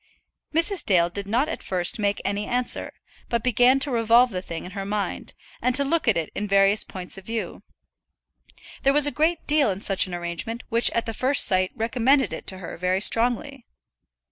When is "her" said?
4.71-4.83, 12.57-12.77